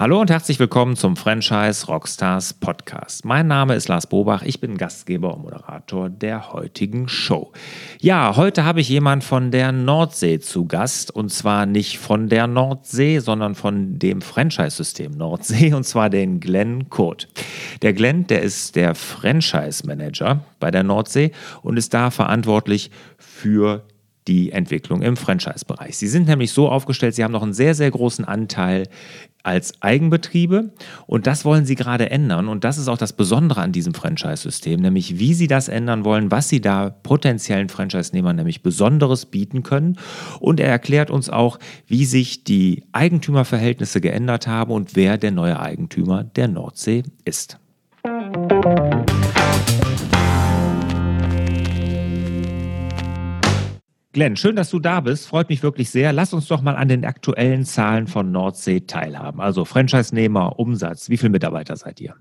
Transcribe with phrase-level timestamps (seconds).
[0.00, 3.26] Hallo und herzlich willkommen zum Franchise Rockstars Podcast.
[3.26, 7.52] Mein Name ist Lars Bobach, ich bin Gastgeber und Moderator der heutigen Show.
[8.00, 12.46] Ja, heute habe ich jemand von der Nordsee zu Gast und zwar nicht von der
[12.46, 17.28] Nordsee, sondern von dem Franchise-System Nordsee und zwar den Glenn Kurt.
[17.82, 23.82] Der Glenn, der ist der Franchise-Manager bei der Nordsee und ist da verantwortlich für
[24.28, 25.96] die Entwicklung im Franchise-Bereich.
[25.96, 28.88] Sie sind nämlich so aufgestellt, Sie haben noch einen sehr, sehr großen Anteil
[29.42, 30.74] als Eigenbetriebe
[31.06, 34.80] und das wollen Sie gerade ändern und das ist auch das Besondere an diesem Franchise-System,
[34.80, 39.98] nämlich wie Sie das ändern wollen, was Sie da potenziellen Franchise-Nehmern nämlich Besonderes bieten können
[40.40, 45.58] und er erklärt uns auch, wie sich die Eigentümerverhältnisse geändert haben und wer der neue
[45.58, 47.58] Eigentümer der Nordsee ist.
[54.20, 55.28] Glenn, schön, dass du da bist.
[55.28, 56.12] Freut mich wirklich sehr.
[56.12, 59.40] Lass uns doch mal an den aktuellen Zahlen von Nordsee teilhaben.
[59.40, 61.08] Also Franchise-Nehmer, Umsatz.
[61.08, 62.16] Wie viele Mitarbeiter seid ihr?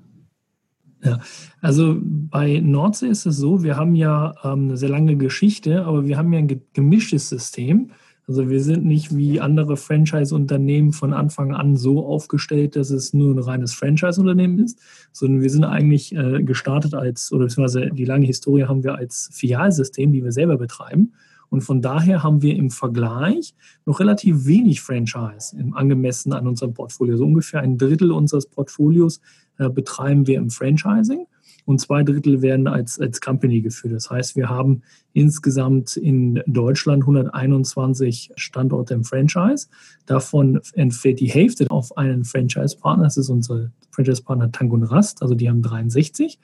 [1.04, 1.20] Ja,
[1.60, 6.06] also bei Nordsee ist es so, wir haben ja ähm, eine sehr lange Geschichte, aber
[6.06, 7.92] wir haben ja ein gemischtes System.
[8.30, 13.36] Also wir sind nicht wie andere Franchise-Unternehmen von Anfang an so aufgestellt, dass es nur
[13.36, 14.80] ein reines Franchise-Unternehmen ist,
[15.12, 19.30] sondern wir sind eigentlich äh, gestartet als, oder beziehungsweise die lange Historie haben wir als
[19.34, 21.12] Filialsystem, die wir selber betreiben.
[21.50, 23.56] Und von daher haben wir im Vergleich
[23.86, 27.18] noch relativ wenig Franchise im angemessen an unserem Portfolio.
[27.18, 29.20] So ungefähr ein Drittel unseres Portfolios
[29.58, 31.26] äh, betreiben wir im Franchising
[31.70, 33.94] und zwei Drittel werden als, als Company geführt.
[33.94, 34.82] Das heißt, wir haben
[35.14, 39.68] insgesamt in Deutschland 121 Standorte im Franchise.
[40.08, 43.04] Davon entfällt die Hälfte auf einen Franchise-Partner.
[43.04, 46.40] Das ist unser Franchise-Partner Tank und Rast, also die haben 63.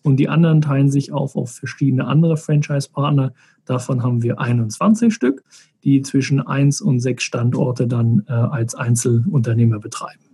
[0.00, 3.34] Und die anderen teilen sich auf auf verschiedene andere Franchise-Partner.
[3.66, 5.44] Davon haben wir 21 Stück,
[5.84, 10.29] die zwischen 1 und 6 Standorte dann äh, als Einzelunternehmer betreiben.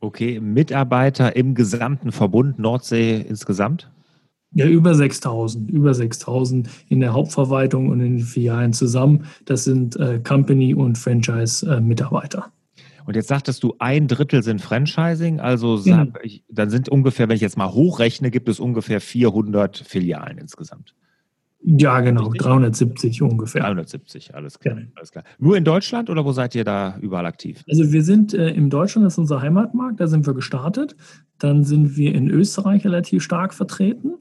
[0.00, 3.90] Okay, Mitarbeiter im gesamten Verbund Nordsee insgesamt?
[4.54, 9.26] Ja, über 6000, über 6000 in der Hauptverwaltung und in den Filialen zusammen.
[9.44, 12.50] Das sind äh, Company- und Franchise-Mitarbeiter.
[13.04, 16.04] Und jetzt sagtest du, ein Drittel sind Franchising, also ja.
[16.04, 16.18] Genau.
[16.22, 20.94] ich, dann sind ungefähr, wenn ich jetzt mal hochrechne, gibt es ungefähr 400 Filialen insgesamt.
[21.60, 22.42] Ja, genau, Richtig?
[22.42, 23.62] 370 ungefähr.
[23.62, 24.86] 370, alles klar, ja.
[24.94, 25.24] alles klar.
[25.38, 27.64] Nur in Deutschland oder wo seid ihr da überall aktiv?
[27.68, 30.94] Also wir sind äh, in Deutschland, das ist unser Heimatmarkt, da sind wir gestartet.
[31.38, 34.14] Dann sind wir in Österreich relativ stark vertreten.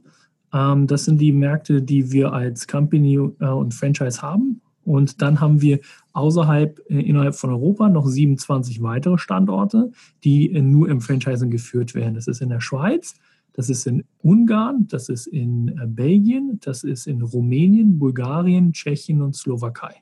[0.53, 4.61] Ähm, das sind die Märkte, die wir als Company äh, und Franchise haben.
[4.83, 5.79] Und dann haben wir
[6.13, 9.91] außerhalb, äh, innerhalb von Europa noch 27 weitere Standorte,
[10.23, 12.15] die äh, nur im Franchising geführt werden.
[12.15, 13.15] Das ist in der Schweiz,
[13.57, 19.21] das ist in Ungarn, das ist in äh, Belgien, das ist in Rumänien, Bulgarien, Tschechien
[19.23, 19.95] und Slowakei.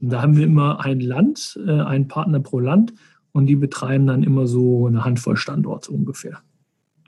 [0.00, 2.92] Und da haben wir immer ein Land, äh, einen Partner pro Land
[3.30, 6.42] und die betreiben dann immer so eine Handvoll Standorte ungefähr.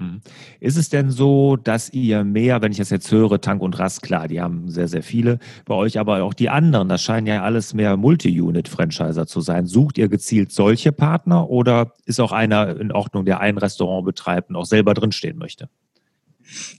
[0.02, 0.20] Mhm.
[0.60, 4.02] Ist es denn so, dass ihr mehr, wenn ich das jetzt höre, Tank und Rast,
[4.02, 7.42] klar, die haben sehr, sehr viele, bei euch aber auch die anderen, das scheinen ja
[7.42, 9.66] alles mehr Multi-Unit-Franchiser zu sein.
[9.66, 14.50] Sucht ihr gezielt solche Partner oder ist auch einer in Ordnung, der ein Restaurant betreibt
[14.50, 15.68] und auch selber drinstehen möchte?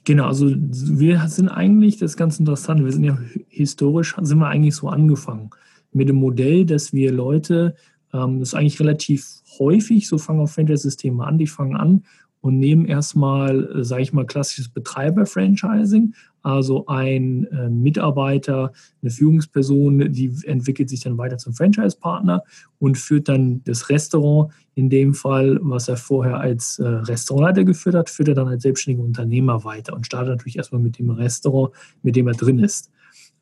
[0.03, 3.17] Genau, also wir sind eigentlich, das ist ganz interessant, wir sind ja
[3.47, 5.49] historisch, sind wir eigentlich so angefangen
[5.91, 7.75] mit dem Modell, dass wir Leute,
[8.13, 9.25] ähm, das ist eigentlich relativ
[9.59, 12.03] häufig, so fangen auch Franchise-Systeme an, die fangen an
[12.43, 16.13] und nehmen erstmal, äh, sage ich mal, klassisches Betreiber-Franchising.
[16.41, 22.43] Also ein äh, Mitarbeiter, eine Führungsperson, die entwickelt sich dann weiter zum Franchise-Partner
[22.79, 27.95] und führt dann das Restaurant, in dem Fall, was er vorher als äh, Restaurantleiter geführt
[27.95, 31.73] hat, führt er dann als selbstständiger Unternehmer weiter und startet natürlich erstmal mit dem Restaurant,
[32.01, 32.91] mit dem er drin ist.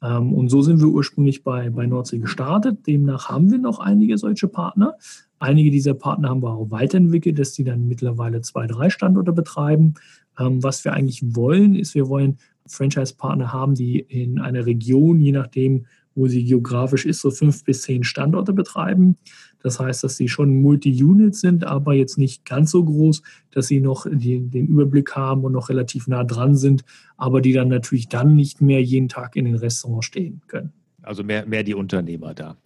[0.04, 2.86] Ähm, und so sind wir ursprünglich bei, bei Nordsee gestartet.
[2.86, 4.96] Demnach haben wir noch einige solche Partner.
[5.42, 9.96] Einige dieser Partner haben wir auch weiterentwickelt, dass die dann mittlerweile zwei, drei Standorte betreiben.
[10.38, 12.38] Ähm, was wir eigentlich wollen, ist, wir wollen
[12.68, 17.82] Franchise-Partner haben, die in einer Region, je nachdem, wo sie geografisch ist, so fünf bis
[17.82, 19.18] zehn Standorte betreiben.
[19.64, 23.82] Das heißt, dass sie schon Multi-Unit sind, aber jetzt nicht ganz so groß, dass sie
[23.82, 26.84] noch die, den Überblick haben und noch relativ nah dran sind,
[27.18, 30.72] aber die dann natürlich dann nicht mehr jeden Tag in den Restaurants stehen können.
[31.02, 32.58] Also mehr, mehr die Unternehmer da.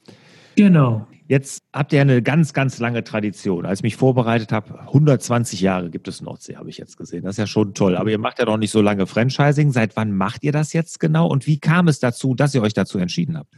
[0.56, 1.08] Genau.
[1.28, 3.66] Jetzt habt ihr eine ganz, ganz lange Tradition.
[3.66, 7.24] Als ich mich vorbereitet habe, 120 Jahre gibt es Nordsee, habe ich jetzt gesehen.
[7.24, 7.98] Das ist ja schon toll.
[7.98, 9.72] Aber ihr macht ja noch nicht so lange Franchising.
[9.72, 11.28] Seit wann macht ihr das jetzt genau?
[11.28, 13.52] Und wie kam es dazu, dass ihr euch dazu entschieden habt?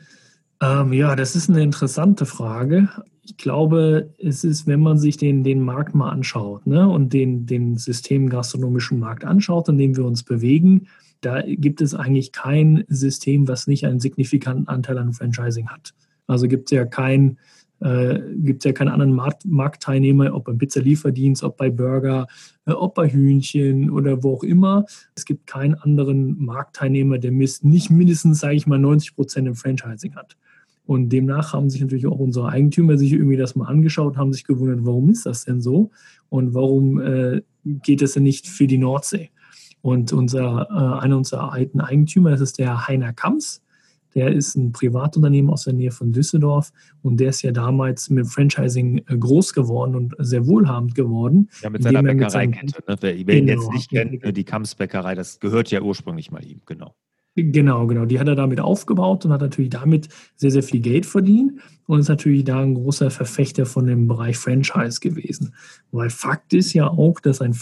[0.62, 2.90] Ähm, ja, das ist eine interessante Frage.
[3.24, 7.46] Ich glaube, es ist, wenn man sich den, den Markt mal anschaut ne, und den,
[7.46, 10.88] den systemgastronomischen Markt anschaut, in dem wir uns bewegen,
[11.20, 15.94] da gibt es eigentlich kein System, was nicht einen signifikanten Anteil an Franchising hat.
[16.28, 17.38] Also gibt es ja kein
[17.80, 22.28] äh, gibt es ja keine anderen Markt, Marktteilnehmer, ob beim Pizzalieferdienst, ob bei Burger,
[22.66, 24.86] äh, ob bei Hühnchen oder wo auch immer.
[25.16, 30.16] Es gibt keinen anderen Marktteilnehmer, der nicht mindestens, sage ich mal, 90 Prozent im Franchising
[30.16, 30.38] hat.
[30.86, 34.46] Und demnach haben sich natürlich auch unsere Eigentümer sich irgendwie das mal angeschaut, haben sich
[34.46, 35.92] gewundert, warum ist das denn so
[36.30, 39.30] und warum äh, geht es denn nicht für die Nordsee?
[39.82, 43.62] Und unser, äh, einer unserer alten Eigentümer, das ist der Heiner Kamps,
[44.16, 46.72] der ist ein Privatunternehmen aus der Nähe von Düsseldorf
[47.02, 51.50] und der ist ja damals mit Franchising äh, groß geworden und sehr wohlhabend geworden.
[51.62, 52.84] Ja, mit seiner Bäckereikette.
[52.88, 52.98] Ne?
[53.00, 53.74] Wer, wer ihn jetzt genau.
[53.74, 56.96] nicht kennt, die Kamps Bäckerei, das gehört ja ursprünglich mal ihm, genau.
[57.40, 58.06] Genau, genau.
[58.06, 62.00] Die hat er damit aufgebaut und hat natürlich damit sehr, sehr viel Geld verdient und
[62.00, 65.54] ist natürlich da ein großer Verfechter von dem Bereich Franchise gewesen.
[65.92, 67.54] Weil Fakt ist ja auch, dass ein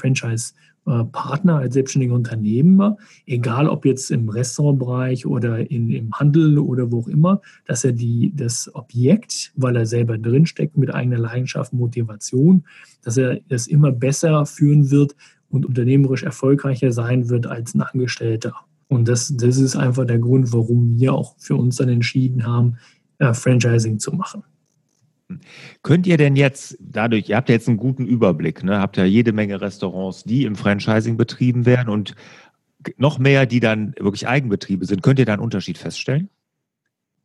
[0.85, 7.01] Franchise-Partner als selbstständiger Unternehmer, egal ob jetzt im Restaurantbereich oder in, im Handel oder wo
[7.01, 12.63] auch immer, dass er die, das Objekt, weil er selber drinsteckt mit eigener Leidenschaft, Motivation,
[13.03, 15.15] dass er es immer besser führen wird
[15.49, 18.53] und unternehmerisch erfolgreicher sein wird als ein Angestellter.
[18.87, 22.77] Und das, das ist einfach der Grund, warum wir auch für uns dann entschieden haben,
[23.17, 24.43] äh, Franchising zu machen.
[25.83, 28.79] Könnt ihr denn jetzt dadurch, ihr habt ja jetzt einen guten Überblick, ne?
[28.79, 32.15] habt ja jede Menge Restaurants, die im Franchising betrieben werden und
[32.97, 35.01] noch mehr, die dann wirklich Eigenbetriebe sind.
[35.01, 36.29] Könnt ihr da einen Unterschied feststellen?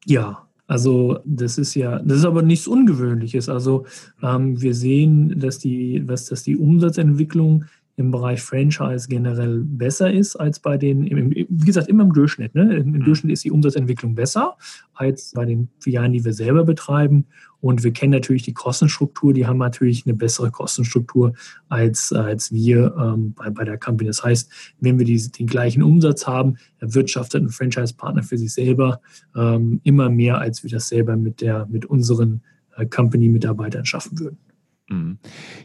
[0.07, 3.49] Ja, also das ist ja, das ist aber nichts Ungewöhnliches.
[3.49, 3.87] Also
[4.23, 7.65] ähm, wir sehen, dass die, was, dass die Umsatzentwicklung
[7.97, 12.55] im Bereich Franchise generell besser ist als bei den, wie gesagt, immer im Durchschnitt.
[12.55, 12.77] Ne?
[12.77, 13.05] Im mhm.
[13.05, 14.57] Durchschnitt ist die Umsatzentwicklung besser
[14.95, 17.27] als bei den Filialen, die wir selber betreiben.
[17.61, 21.35] Und wir kennen natürlich die Kostenstruktur, die haben natürlich eine bessere Kostenstruktur
[21.69, 24.09] als, als wir ähm, bei, bei der Company.
[24.09, 29.01] Das heißt, wenn wir die, den gleichen Umsatz haben, erwirtschaftet ein Franchise-Partner für sich selber
[29.37, 32.43] ähm, immer mehr, als wir das selber mit, der, mit unseren
[32.77, 34.39] äh, Company-Mitarbeitern schaffen würden.
[34.91, 35.19] Mhm.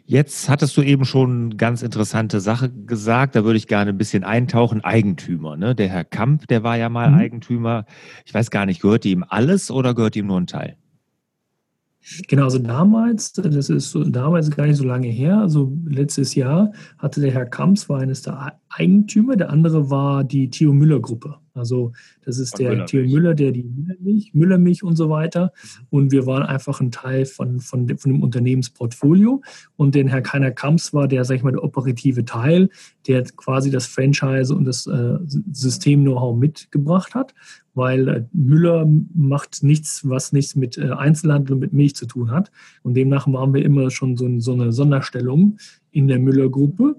[0.06, 3.98] Jetzt hattest du eben schon eine ganz interessante Sache gesagt, da würde ich gerne ein
[3.98, 4.84] bisschen eintauchen.
[4.84, 5.76] Eigentümer, ne?
[5.76, 7.18] Der Herr Kamp, der war ja mal mhm.
[7.18, 7.86] Eigentümer.
[8.26, 10.78] Ich weiß gar nicht, gehört ihm alles oder gehört ihm nur ein Teil?
[12.28, 17.22] Genau, also damals, das ist damals gar nicht so lange her, also letztes Jahr hatte
[17.22, 21.38] der Herr Kamps, war eines der Eigentümer, der andere war die Theo Müller Gruppe.
[21.56, 21.94] Also
[22.24, 25.54] das ist der Theo Müller, der die Müllermilch, Müllermilch und so weiter.
[25.54, 25.88] Mhm.
[25.90, 29.42] Und wir waren einfach ein Teil von, von, von dem Unternehmensportfolio.
[29.78, 32.70] Und den Herr Keiner Kamps war der, sag ich mal, der operative Teil,
[33.08, 37.34] der quasi das Franchise und das äh, System-Know-how mitgebracht hat.
[37.76, 42.32] Weil äh, Müller macht nichts, was nichts mit äh, Einzelhandel und mit Milch zu tun
[42.32, 42.52] hat.
[42.84, 45.58] Und demnach waren wir immer schon so, so eine Sonderstellung
[45.92, 46.98] in der Müller-Gruppe.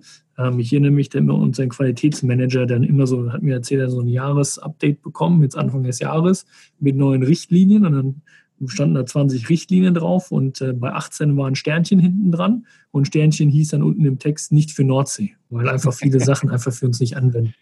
[0.59, 4.01] Ich erinnere mich, da immer unseren Qualitätsmanager dann immer so, hat mir erzählt, er so
[4.01, 6.45] ein Jahresupdate bekommen, jetzt Anfang des Jahres,
[6.79, 8.23] mit neuen Richtlinien und dann
[8.67, 13.07] standen da 20 Richtlinien drauf und äh, bei 18 war ein Sternchen hinten dran und
[13.07, 16.87] Sternchen hieß dann unten im Text nicht für Nordsee, weil einfach viele Sachen einfach für
[16.87, 17.55] uns nicht anwenden.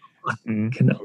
[0.45, 0.99] Mhm, genau.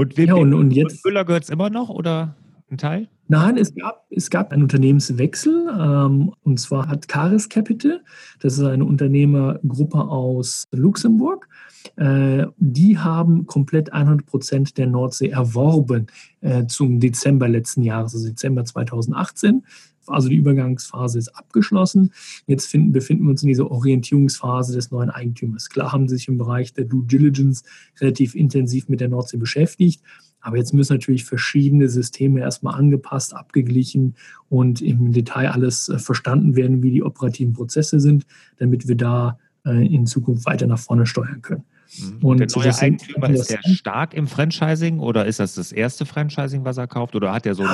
[0.00, 2.34] Und, wem, ja, und, und jetzt Müller gehört es immer noch oder?
[2.70, 3.08] ein Teil?
[3.28, 5.68] Nein, es gab, es gab einen Unternehmenswechsel.
[5.78, 8.00] Ähm, und zwar hat Caris Capital,
[8.40, 11.48] das ist eine Unternehmergruppe aus Luxemburg,
[11.96, 16.06] äh, die haben komplett 100 Prozent der Nordsee erworben
[16.40, 19.64] äh, zum Dezember letzten Jahres, also Dezember 2018.
[20.12, 22.12] Also die Übergangsphase ist abgeschlossen.
[22.46, 25.68] Jetzt finden, befinden wir uns in dieser Orientierungsphase des neuen Eigentümers.
[25.70, 27.62] Klar haben sie sich im Bereich der Due Diligence
[28.00, 30.02] relativ intensiv mit der Nordsee beschäftigt.
[30.40, 34.14] Aber jetzt müssen natürlich verschiedene Systeme erstmal angepasst, abgeglichen
[34.48, 38.26] und im Detail alles äh, verstanden werden, wie die operativen Prozesse sind,
[38.58, 41.64] damit wir da äh, in Zukunft weiter nach vorne steuern können.
[41.98, 42.24] Mhm.
[42.24, 46.64] Und der neue Eigentümer, ist der stark im Franchising oder ist das das erste Franchising,
[46.64, 47.64] was er kauft oder hat er so...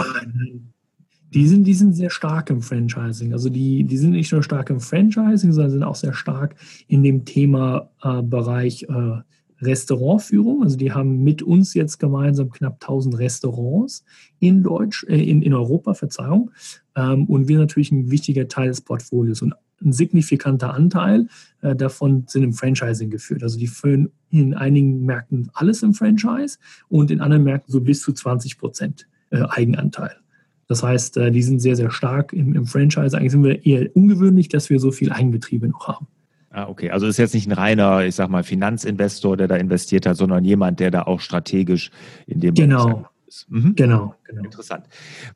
[1.34, 3.32] Die sind, die sind sehr stark im Franchising.
[3.32, 6.54] Also die, die sind nicht nur stark im Franchising, sondern sind auch sehr stark
[6.88, 9.20] in dem Thema äh, Bereich äh,
[9.60, 10.62] Restaurantführung.
[10.62, 14.04] Also die haben mit uns jetzt gemeinsam knapp 1000 Restaurants
[14.38, 16.50] in Deutsch, äh, in, in Europa, Verzeihung.
[16.94, 19.42] Ähm, und wir natürlich ein wichtiger Teil des Portfolios.
[19.42, 19.54] Und
[19.84, 21.28] ein signifikanter Anteil
[21.62, 23.42] äh, davon sind im Franchising geführt.
[23.42, 28.00] Also die führen in einigen Märkten alles im Franchise und in anderen Märkten so bis
[28.00, 30.16] zu 20 Prozent äh, Eigenanteil.
[30.68, 33.16] Das heißt, äh, die sind sehr, sehr stark im, im Franchise.
[33.16, 36.06] Eigentlich sind wir eher ungewöhnlich, dass wir so viel Eigenbetriebe noch haben.
[36.50, 36.90] Ah, okay.
[36.90, 40.44] Also ist jetzt nicht ein reiner, ich sag mal, Finanzinvestor, der da investiert hat, sondern
[40.44, 41.90] jemand, der da auch strategisch
[42.26, 43.06] in dem genau.
[43.26, 43.46] ist.
[43.50, 43.74] Mhm.
[43.74, 44.42] Genau, genau.
[44.42, 44.86] Interessant.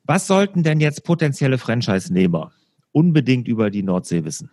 [0.03, 2.51] Was sollten denn jetzt potenzielle Franchise-Nehmer
[2.91, 4.49] unbedingt über die Nordsee wissen?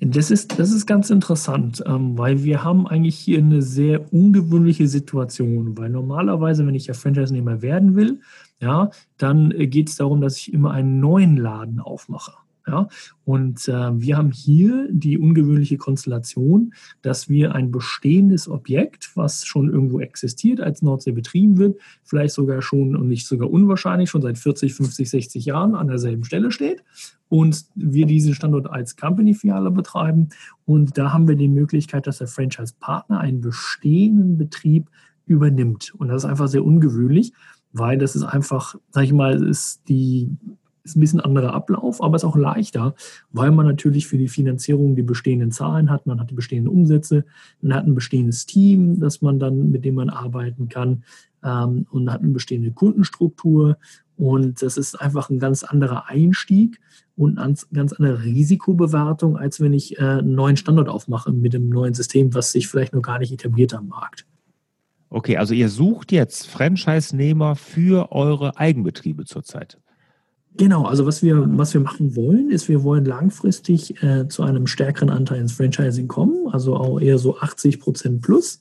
[0.00, 4.88] Das ist, das ist ganz interessant, ähm, weil wir haben eigentlich hier eine sehr ungewöhnliche
[4.88, 8.20] Situation, weil normalerweise, wenn ich ja Franchise-Nehmer werden will,
[8.60, 12.32] ja, dann äh, geht es darum, dass ich immer einen neuen Laden aufmache.
[12.70, 12.88] Ja?
[13.24, 16.72] Und äh, wir haben hier die ungewöhnliche Konstellation,
[17.02, 22.62] dass wir ein bestehendes Objekt, was schon irgendwo existiert, als Nordsee betrieben wird, vielleicht sogar
[22.62, 26.82] schon und nicht sogar unwahrscheinlich schon seit 40, 50, 60 Jahren an derselben Stelle steht
[27.28, 30.30] und wir diesen Standort als Company-Filiale betreiben.
[30.66, 34.90] Und da haben wir die Möglichkeit, dass der Franchise-Partner einen bestehenden Betrieb
[35.26, 35.94] übernimmt.
[35.96, 37.32] Und das ist einfach sehr ungewöhnlich,
[37.72, 40.36] weil das ist einfach, sag ich mal, ist die
[40.90, 42.94] ist ein bisschen anderer Ablauf, aber es ist auch leichter,
[43.32, 47.24] weil man natürlich für die Finanzierung die bestehenden Zahlen hat, man hat die bestehenden Umsätze,
[47.62, 51.04] man hat ein bestehendes Team, das man dann, mit dem man arbeiten kann
[51.44, 53.78] ähm, und hat eine bestehende Kundenstruktur.
[54.16, 56.78] Und das ist einfach ein ganz anderer Einstieg
[57.16, 61.68] und eine ganz andere Risikobewertung, als wenn ich äh, einen neuen Standort aufmache mit einem
[61.68, 64.26] neuen System, was sich vielleicht noch gar nicht etabliert am Markt.
[65.12, 69.78] Okay, also ihr sucht jetzt Franchise-Nehmer für eure Eigenbetriebe zurzeit.
[70.60, 74.66] Genau, also was wir, was wir machen wollen, ist, wir wollen langfristig äh, zu einem
[74.66, 78.60] stärkeren Anteil ins Franchising kommen, also auch eher so 80 Prozent plus.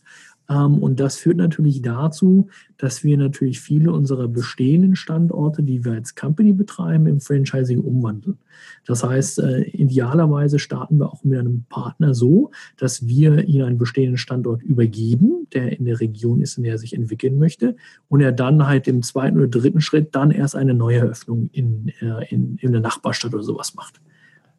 [0.50, 5.94] Ähm, und das führt natürlich dazu, dass wir natürlich viele unserer bestehenden Standorte, die wir
[5.94, 8.38] als Company betreiben, im Franchising umwandeln.
[8.86, 13.78] Das heißt, äh, idealerweise starten wir auch mit einem Partner so, dass wir ihm einen
[13.78, 17.76] bestehenden Standort übergeben, der in der Region ist, in der er sich entwickeln möchte,
[18.08, 21.90] und er dann halt im zweiten oder dritten Schritt dann erst eine neue Eröffnung in,
[22.02, 24.02] äh, in, in der Nachbarstadt oder sowas macht,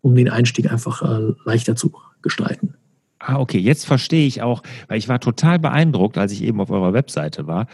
[0.03, 1.93] um den Einstieg einfach äh, leichter zu
[2.23, 2.75] gestalten.
[3.23, 6.71] Ah, okay, jetzt verstehe ich auch, weil ich war total beeindruckt, als ich eben auf
[6.71, 7.67] eurer Webseite war.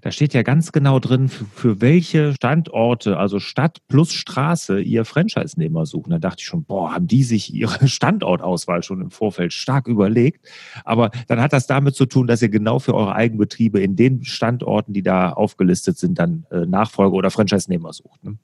[0.00, 5.04] Da steht ja ganz genau drin, für, für welche Standorte, also Stadt plus Straße, ihr
[5.04, 6.10] Franchise-Nehmer suchen.
[6.10, 10.46] Da dachte ich schon, boah, haben die sich ihre Standortauswahl schon im Vorfeld stark überlegt.
[10.84, 14.24] Aber dann hat das damit zu tun, dass ihr genau für eure Eigenbetriebe in den
[14.24, 18.24] Standorten, die da aufgelistet sind, dann äh, Nachfolger oder Franchise-Nehmer sucht.
[18.24, 18.38] Ne?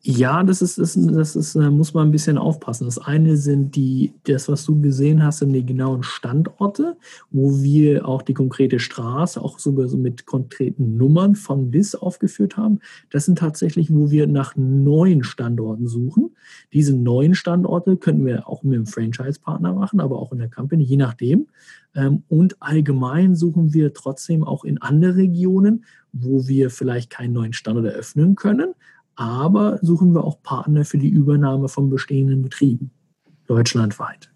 [0.00, 2.84] Ja, das ist, das ist, das ist, äh, muss man ein bisschen aufpassen.
[2.84, 6.96] Das eine sind die, das, was du gesehen hast, sind die genauen Standorte,
[7.32, 12.56] wo wir auch die konkrete Straße, auch sogar so mit konkreten Nummern von bis aufgeführt
[12.56, 12.78] haben.
[13.10, 16.30] Das sind tatsächlich, wo wir nach neuen Standorten suchen.
[16.72, 20.84] Diese neuen Standorte können wir auch mit dem Franchise-Partner machen, aber auch in der Company,
[20.84, 21.48] je nachdem.
[21.96, 27.52] Ähm, und allgemein suchen wir trotzdem auch in andere Regionen, wo wir vielleicht keinen neuen
[27.52, 28.74] Standort eröffnen können,
[29.18, 32.92] aber suchen wir auch Partner für die Übernahme von bestehenden Betrieben
[33.46, 34.30] deutschlandweit.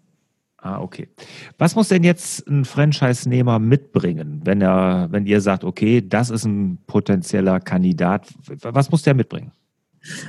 [0.57, 1.09] Ah, okay.
[1.57, 6.45] Was muss denn jetzt ein Franchise-Nehmer mitbringen, wenn er, wenn ihr sagt, okay, das ist
[6.45, 8.33] ein potenzieller Kandidat?
[8.61, 9.51] Was muss der mitbringen?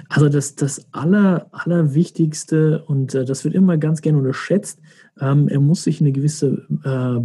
[0.08, 4.80] Also das, das Aller, Allerwichtigste, und äh, das wird immer ganz gerne unterschätzt,
[5.20, 7.20] ähm, er muss sich eine gewisse äh,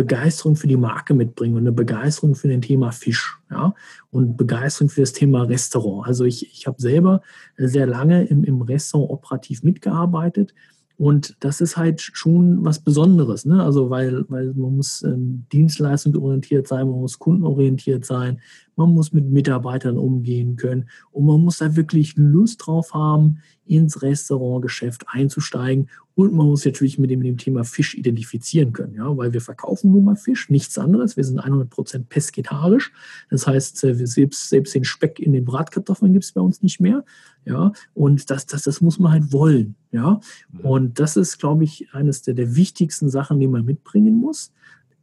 [0.00, 3.74] Begeisterung für die Marke mitbringen und eine Begeisterung für das Thema Fisch ja,
[4.10, 6.06] und Begeisterung für das Thema Restaurant.
[6.06, 7.20] Also ich, ich habe selber
[7.58, 10.54] sehr lange im, im Restaurant operativ mitgearbeitet
[10.96, 13.62] und das ist halt schon was Besonderes, ne?
[13.62, 18.40] Also weil, weil man muss ähm, dienstleistungsorientiert sein, man muss kundenorientiert sein,
[18.76, 24.02] man muss mit Mitarbeitern umgehen können und man muss da wirklich Lust drauf haben, ins
[24.02, 25.88] Restaurantgeschäft einzusteigen
[26.20, 29.40] und man muss natürlich mit dem, mit dem Thema Fisch identifizieren können, ja, weil wir
[29.40, 31.16] verkaufen nun mal Fisch, nichts anderes.
[31.16, 32.92] Wir sind 100% pesketarisch.
[33.30, 36.62] Das heißt, äh, wir selbst, selbst den Speck in den Bratkartoffeln gibt es bei uns
[36.62, 37.04] nicht mehr.
[37.44, 39.76] Ja, und das, das, das muss man halt wollen.
[39.92, 40.20] Ja,
[40.62, 44.52] und das ist, glaube ich, eines der, der wichtigsten Sachen, die man mitbringen muss.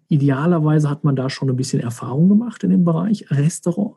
[0.10, 3.96] Idealerweise hat man da schon ein bisschen Erfahrung gemacht in dem Bereich Restaurant.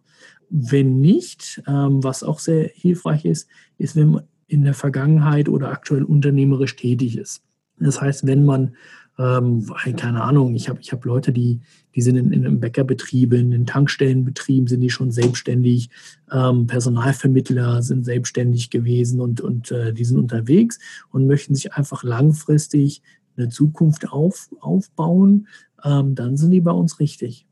[0.48, 3.48] Wenn nicht, ähm, was auch sehr hilfreich ist,
[3.78, 7.42] ist, wenn man in der Vergangenheit oder aktuell unternehmerisch tätig ist.
[7.78, 8.74] Das heißt, wenn man,
[9.18, 9.64] ähm,
[9.96, 11.60] keine Ahnung, ich habe ich hab Leute, die,
[11.94, 15.88] die sind in, in einem Bäckerbetrieb, in den Tankstellenbetrieben sind die schon selbstständig,
[16.32, 20.78] ähm, Personalvermittler sind selbstständig gewesen und, und äh, die sind unterwegs
[21.10, 23.02] und möchten sich einfach langfristig
[23.36, 25.46] eine Zukunft auf, aufbauen,
[25.84, 27.46] ähm, dann sind die bei uns richtig.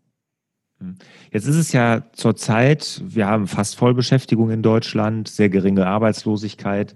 [0.80, 0.97] Hm.
[1.32, 6.94] Jetzt ist es ja zurzeit, wir haben fast Vollbeschäftigung in Deutschland, sehr geringe Arbeitslosigkeit,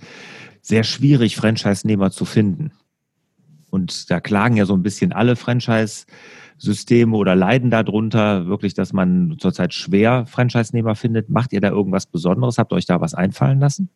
[0.61, 2.73] sehr schwierig, Franchise-Nehmer zu finden.
[3.71, 9.37] Und da klagen ja so ein bisschen alle Franchise-Systeme oder leiden darunter, wirklich, dass man
[9.39, 11.31] zurzeit schwer Franchise-Nehmer findet.
[11.31, 12.59] Macht ihr da irgendwas Besonderes?
[12.59, 13.89] Habt ihr euch da was einfallen lassen?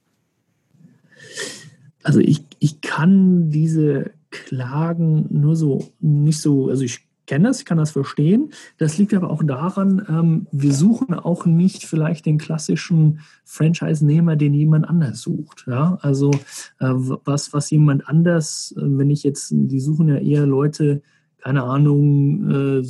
[2.03, 7.65] Also ich, ich kann diese Klagen nur so, nicht so, also ich kenne das, ich
[7.65, 8.53] kann das verstehen.
[8.79, 14.55] Das liegt aber auch daran, ähm, wir suchen auch nicht vielleicht den klassischen Franchise-Nehmer, den
[14.55, 15.65] jemand anders sucht.
[15.67, 15.99] Ja?
[16.03, 16.31] Also
[16.79, 21.03] äh, was, was jemand anders, äh, wenn ich jetzt, die suchen ja eher Leute,
[21.47, 22.83] keine Ahnung, äh,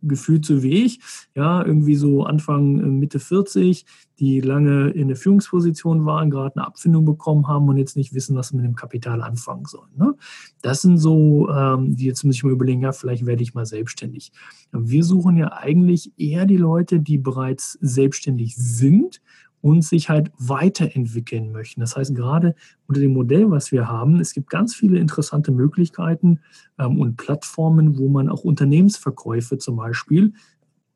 [0.00, 1.00] gefühlt so wie ich,
[1.34, 3.84] ja, irgendwie so Anfang, äh, Mitte 40,
[4.18, 8.34] die lange in der Führungsposition waren, gerade eine Abfindung bekommen haben und jetzt nicht wissen,
[8.36, 9.90] was sie mit dem Kapital anfangen sollen.
[9.98, 10.14] Ne?
[10.62, 13.66] Das sind so, ähm, die jetzt muss ich mal überlegen, ja, vielleicht werde ich mal
[13.66, 14.32] selbstständig.
[14.72, 19.20] Wir suchen ja eigentlich eher die Leute, die bereits selbstständig sind
[19.62, 21.80] und sich halt weiterentwickeln möchten.
[21.80, 22.54] Das heißt, gerade
[22.86, 26.40] unter dem Modell, was wir haben, es gibt ganz viele interessante Möglichkeiten
[26.78, 30.32] ähm, und Plattformen, wo man auch Unternehmensverkäufe zum Beispiel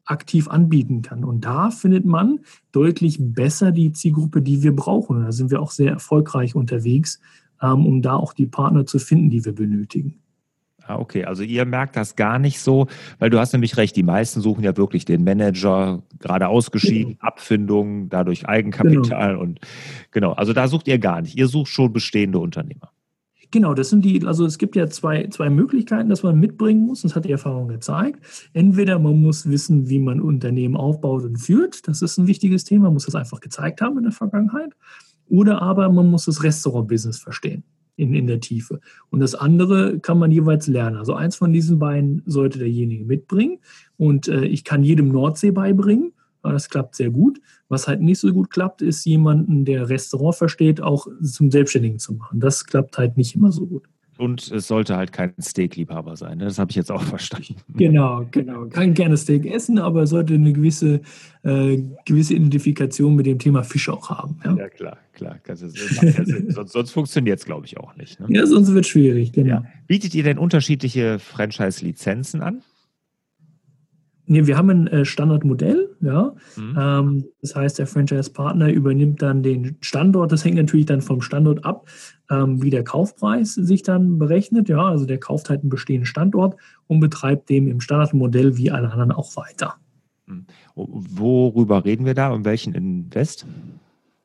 [0.06, 1.24] aktiv anbieten kann.
[1.24, 2.40] Und da findet man
[2.72, 5.22] deutlich besser die Zielgruppe, die wir brauchen.
[5.22, 7.20] Da sind wir auch sehr erfolgreich unterwegs,
[7.62, 10.23] ähm, um da auch die Partner zu finden, die wir benötigen.
[10.86, 12.88] Ah, okay, also ihr merkt das gar nicht so,
[13.18, 17.26] weil du hast nämlich recht, die meisten suchen ja wirklich den Manager, gerade ausgeschieden, genau.
[17.26, 19.42] Abfindungen, dadurch Eigenkapital genau.
[19.42, 19.60] und
[20.10, 21.36] genau, also da sucht ihr gar nicht.
[21.38, 22.90] Ihr sucht schon bestehende Unternehmer.
[23.50, 27.02] Genau, das sind die, also es gibt ja zwei, zwei Möglichkeiten, dass man mitbringen muss,
[27.02, 28.50] das hat die Erfahrung gezeigt.
[28.52, 32.84] Entweder man muss wissen, wie man Unternehmen aufbaut und führt, das ist ein wichtiges Thema,
[32.84, 34.72] man muss das einfach gezeigt haben in der Vergangenheit.
[35.28, 37.64] Oder aber man muss das Restaurant-Business verstehen
[37.96, 38.80] in, in der Tiefe.
[39.10, 40.96] Und das andere kann man jeweils lernen.
[40.96, 43.58] Also eins von diesen beiden sollte derjenige mitbringen.
[43.96, 46.12] Und äh, ich kann jedem Nordsee beibringen.
[46.42, 47.40] Das klappt sehr gut.
[47.68, 52.14] Was halt nicht so gut klappt, ist jemanden, der Restaurant versteht, auch zum Selbstständigen zu
[52.14, 52.38] machen.
[52.38, 53.88] Das klappt halt nicht immer so gut.
[54.16, 56.38] Und es sollte halt kein Steakliebhaber sein.
[56.38, 56.44] Ne?
[56.44, 57.56] Das habe ich jetzt auch verstanden.
[57.74, 58.66] Genau, genau.
[58.66, 61.00] Kann gerne Steak essen, aber sollte eine gewisse,
[61.42, 64.38] äh, gewisse Identifikation mit dem Thema Fisch auch haben.
[64.44, 65.38] Ja, ja klar, klar.
[66.48, 68.20] sonst, sonst funktioniert es, glaube ich, auch nicht.
[68.20, 68.26] Ne?
[68.30, 69.54] Ja, sonst wird es schwierig, genau.
[69.54, 69.64] Ja.
[69.86, 72.62] Bietet ihr denn unterschiedliche Franchise-Lizenzen an?
[74.26, 76.34] Nee, wir haben ein äh, Standardmodell, ja.
[76.56, 76.76] Mhm.
[76.78, 80.32] Ähm, das heißt, der Franchise-Partner übernimmt dann den Standort.
[80.32, 81.86] Das hängt natürlich dann vom Standort ab,
[82.30, 84.68] ähm, wie der Kaufpreis sich dann berechnet.
[84.68, 88.90] Ja, also der kauft halt einen bestehenden Standort und betreibt dem im Standardmodell wie alle
[88.90, 89.74] anderen auch weiter.
[90.26, 90.46] Mhm.
[90.74, 92.30] Worüber reden wir da?
[92.30, 93.44] Um welchen Invest?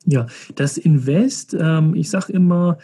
[0.05, 2.77] Ja, das Invest, ähm, ich sage immer,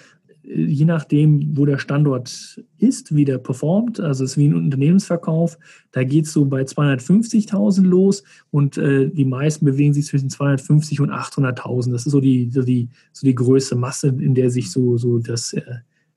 [0.48, 5.58] je nachdem, wo der Standort ist, wie der performt, also es ist wie ein Unternehmensverkauf,
[5.92, 11.02] da geht es so bei 250.000 los und äh, die meisten bewegen sich zwischen 250
[11.02, 11.92] und 800.000.
[11.92, 15.18] Das ist so die, so die, so die größte Masse, in der sich so, so
[15.18, 15.62] das, äh,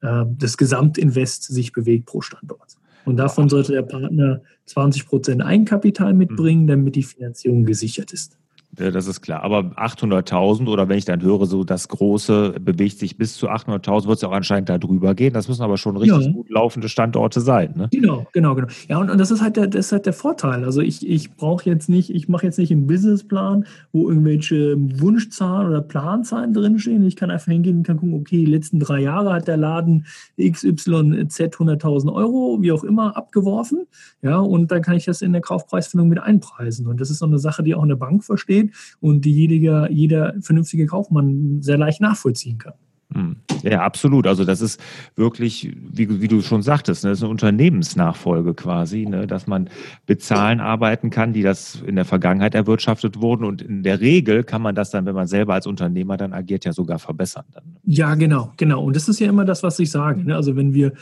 [0.02, 2.76] äh das Gesamtinvest sich bewegt pro Standort.
[3.04, 8.36] Und davon sollte der Partner 20 Prozent Eigenkapital mitbringen, damit die Finanzierung gesichert ist.
[8.78, 9.42] Das ist klar.
[9.42, 14.06] Aber 800.000 oder wenn ich dann höre, so das Große bewegt sich bis zu 800.000,
[14.06, 15.32] wird es ja auch anscheinend da drüber gehen.
[15.32, 16.32] Das müssen aber schon richtig ja.
[16.32, 17.74] gut laufende Standorte sein.
[17.76, 17.88] Ne?
[17.90, 18.68] Genau, genau, genau.
[18.88, 20.64] Ja, und, und das, ist halt der, das ist halt der Vorteil.
[20.64, 25.68] Also ich, ich brauche jetzt nicht, ich mache jetzt nicht einen Businessplan, wo irgendwelche Wunschzahlen
[25.68, 27.04] oder Planzahlen drinstehen.
[27.04, 30.06] Ich kann einfach hingehen und kann gucken, okay, die letzten drei Jahre hat der Laden
[30.40, 33.86] XYZ 100.000 Euro, wie auch immer, abgeworfen.
[34.22, 36.86] Ja, und dann kann ich das in der Kaufpreisfindung mit einpreisen.
[36.86, 38.67] Und das ist so eine Sache, die auch eine Bank versteht
[39.00, 42.74] und die jeder, jeder vernünftige Kaufmann sehr leicht nachvollziehen kann.
[43.14, 43.36] Hm.
[43.62, 44.26] Ja, absolut.
[44.26, 44.80] Also das ist
[45.16, 49.70] wirklich, wie, wie du schon sagtest, ne, das ist eine Unternehmensnachfolge quasi, ne, dass man
[50.04, 53.44] bezahlen arbeiten kann, die das in der Vergangenheit erwirtschaftet wurden.
[53.44, 56.66] Und in der Regel kann man das dann, wenn man selber als Unternehmer dann agiert,
[56.66, 57.46] ja sogar verbessern.
[57.52, 57.76] Dann.
[57.84, 58.84] Ja, genau, genau.
[58.84, 60.22] Und das ist ja immer das, was ich sage.
[60.24, 60.36] Ne?
[60.36, 60.92] Also wenn wir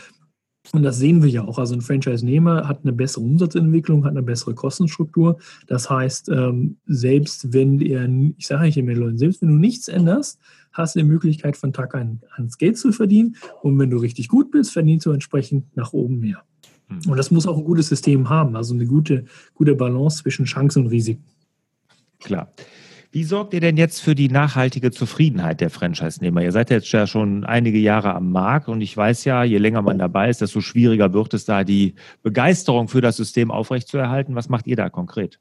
[0.72, 1.58] und das sehen wir ja auch.
[1.58, 5.38] Also ein Franchise-Nehmer hat eine bessere Umsatzentwicklung, hat eine bessere Kostenstruktur.
[5.66, 9.88] Das heißt, ähm, selbst wenn er, ich sage nicht immer Leuten, selbst wenn du nichts
[9.88, 10.38] änderst,
[10.72, 13.36] hast du die Möglichkeit, von Tag an ans Geld zu verdienen.
[13.62, 16.42] Und wenn du richtig gut bist, verdienst du entsprechend nach oben mehr.
[16.88, 17.10] Hm.
[17.10, 19.24] Und das muss auch ein gutes System haben, also eine gute,
[19.54, 21.22] gute Balance zwischen Chance und Risiko.
[22.20, 22.52] Klar.
[23.16, 26.42] Wie sorgt ihr denn jetzt für die nachhaltige Zufriedenheit der Franchise-Nehmer?
[26.42, 29.80] Ihr seid jetzt ja schon einige Jahre am Markt und ich weiß ja, je länger
[29.80, 34.34] man dabei ist, desto schwieriger wird es da, die Begeisterung für das System aufrechtzuerhalten.
[34.34, 35.40] Was macht ihr da konkret?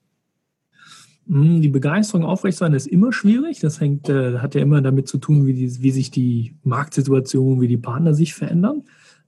[1.27, 3.59] Hm, die Begeisterung aufrechtzuerhalten ist immer schwierig.
[3.59, 7.59] Das hängt, äh, hat ja immer damit zu tun, wie, die, wie sich die Marktsituation,
[7.59, 8.83] wie die Partner sich verändern.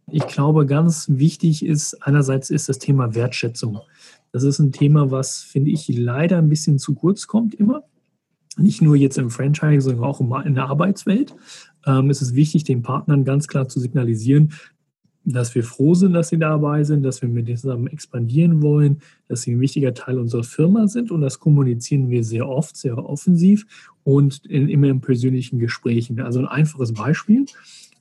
[0.09, 3.79] Ich glaube, ganz wichtig ist, einerseits ist das Thema Wertschätzung.
[4.31, 7.83] Das ist ein Thema, was, finde ich, leider ein bisschen zu kurz kommt immer
[8.57, 11.35] nicht nur jetzt im Franchise, sondern auch in der Arbeitswelt.
[11.85, 14.53] Ähm, es ist wichtig, den Partnern ganz klar zu signalisieren,
[15.23, 19.01] dass wir froh sind, dass sie dabei sind, dass wir mit denen zusammen expandieren wollen,
[19.27, 22.97] dass sie ein wichtiger Teil unserer Firma sind und das kommunizieren wir sehr oft, sehr
[22.97, 23.65] offensiv
[24.03, 26.21] und in, immer in persönlichen Gesprächen.
[26.21, 27.45] Also ein einfaches Beispiel,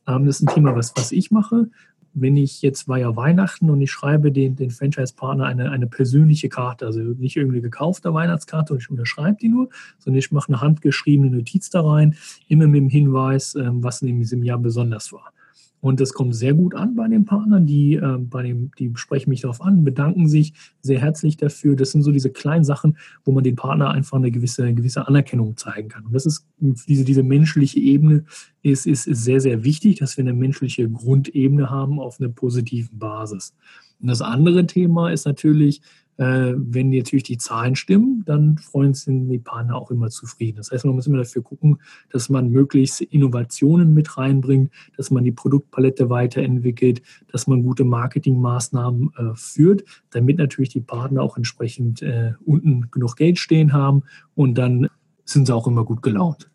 [0.07, 1.69] ähm, das ist ein Thema, was, was ich mache.
[2.19, 6.49] Wenn ich jetzt war ja Weihnachten und ich schreibe den, den Franchise-Partner eine, eine persönliche
[6.49, 10.63] Karte, also nicht irgendwie gekaufte Weihnachtskarte und ich unterschreibe die nur, sondern ich mache eine
[10.63, 12.17] handgeschriebene Notiz da rein,
[12.49, 15.33] immer mit dem Hinweis, ähm, was in diesem Jahr besonders war.
[15.81, 19.31] Und das kommt sehr gut an bei den Partnern, die, äh, bei dem, die sprechen
[19.31, 21.77] mich darauf an, bedanken sich sehr herzlich dafür.
[21.77, 25.57] Das sind so diese kleinen Sachen, wo man den Partner einfach eine gewisse, gewisse Anerkennung
[25.57, 26.07] zeigen kann.
[26.07, 28.25] Und das ist diese, diese menschliche Ebene
[28.63, 32.99] ist, ist, ist sehr, sehr wichtig, dass wir eine menschliche Grundebene haben auf einer positiven
[32.99, 33.55] Basis.
[34.01, 35.83] Und das andere Thema ist natürlich,
[36.19, 40.57] wenn natürlich die Zahlen stimmen, dann freuen sich die Partner auch immer zufrieden.
[40.57, 41.79] Das heißt, man muss immer dafür gucken,
[42.11, 49.13] dass man möglichst Innovationen mit reinbringt, dass man die Produktpalette weiterentwickelt, dass man gute Marketingmaßnahmen
[49.17, 54.03] äh, führt, damit natürlich die Partner auch entsprechend äh, unten genug Geld stehen haben
[54.35, 54.89] und dann
[55.25, 56.49] sind sie auch immer gut gelaunt.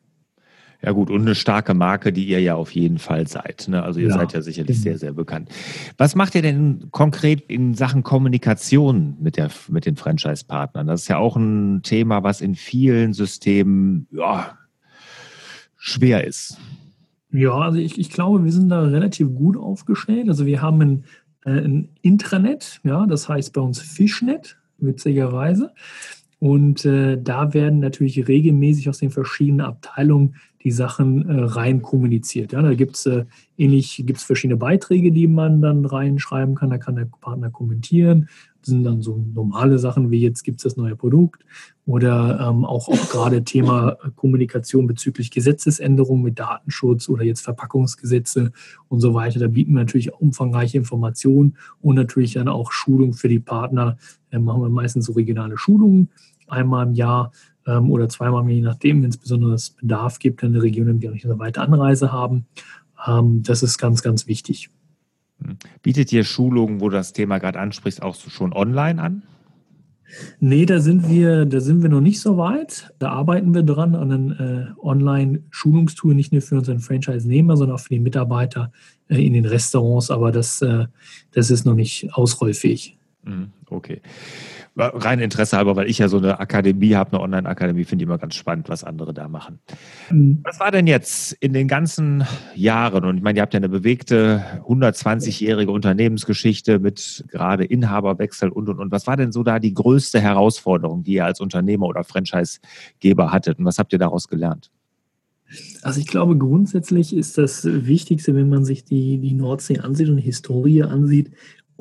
[0.83, 3.67] Ja gut, und eine starke Marke, die ihr ja auf jeden Fall seid.
[3.67, 3.83] Ne?
[3.83, 4.15] Also ihr ja.
[4.15, 4.81] seid ja sicherlich mhm.
[4.81, 5.49] sehr, sehr bekannt.
[5.97, 10.87] Was macht ihr denn konkret in Sachen Kommunikation mit, der, mit den Franchise-Partnern?
[10.87, 14.57] Das ist ja auch ein Thema, was in vielen Systemen ja,
[15.77, 16.57] schwer ist.
[17.31, 20.29] Ja, also ich, ich glaube, wir sind da relativ gut aufgestellt.
[20.29, 21.03] Also wir haben ein,
[21.45, 25.71] äh, ein Intranet, ja, das heißt bei uns Fishnet, witzigerweise.
[26.39, 32.53] Und äh, da werden natürlich regelmäßig aus den verschiedenen Abteilungen die Sachen äh, rein kommuniziert.
[32.53, 33.25] Ja, da gibt es äh,
[33.57, 36.69] ähnlich gibt's verschiedene Beiträge, die man dann reinschreiben kann.
[36.69, 38.29] Da kann der Partner kommentieren.
[38.61, 41.43] Das sind dann so normale Sachen wie jetzt gibt es das neue Produkt
[41.87, 48.51] oder ähm, auch, auch gerade Thema Kommunikation bezüglich Gesetzesänderungen mit Datenschutz oder jetzt Verpackungsgesetze
[48.87, 49.39] und so weiter.
[49.39, 53.97] Da bieten wir natürlich umfangreiche Informationen und natürlich dann auch Schulung für die Partner.
[54.29, 56.09] Da machen wir meistens so regionale Schulungen
[56.47, 57.31] einmal im Jahr
[57.67, 61.25] ähm, oder zweimal, je nachdem, wenn es besonders Bedarf gibt in Region, die auch nicht
[61.25, 62.45] eine weite Anreise haben.
[63.07, 64.69] Ähm, das ist ganz, ganz wichtig.
[65.43, 65.57] Hm.
[65.81, 69.23] Bietet ihr Schulungen, wo du das Thema gerade ansprichst, auch schon online an?
[70.41, 72.93] Nee, da sind wir, da sind wir noch nicht so weit.
[72.99, 77.81] Da arbeiten wir dran an einem äh, Online-Schulungstool, nicht nur für unseren Franchise-Nehmer, sondern auch
[77.81, 78.73] für die Mitarbeiter
[79.07, 80.11] äh, in den Restaurants.
[80.11, 80.87] Aber das, äh,
[81.31, 82.97] das ist noch nicht ausrollfähig.
[83.23, 84.01] Hm, okay
[84.85, 88.17] rein Interesse halber, weil ich ja so eine Akademie habe, eine Online-Akademie, finde ich immer
[88.17, 89.59] ganz spannend, was andere da machen.
[90.09, 90.41] Mhm.
[90.43, 92.23] Was war denn jetzt in den ganzen
[92.55, 98.69] Jahren, und ich meine, ihr habt ja eine bewegte 120-jährige Unternehmensgeschichte mit gerade Inhaberwechsel und,
[98.69, 98.91] und, und.
[98.91, 103.59] Was war denn so da die größte Herausforderung, die ihr als Unternehmer oder Franchisegeber hattet?
[103.59, 104.71] Und was habt ihr daraus gelernt?
[105.81, 110.17] Also ich glaube, grundsätzlich ist das Wichtigste, wenn man sich die, die Nordsee ansieht und
[110.17, 111.31] die Historie ansieht,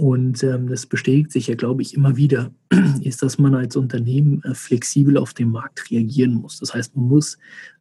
[0.00, 2.54] und ähm, das bestätigt sich ja, glaube ich, immer wieder,
[3.02, 6.58] ist, dass man als Unternehmen äh, flexibel auf den Markt reagieren muss.
[6.58, 7.36] Das heißt, man muss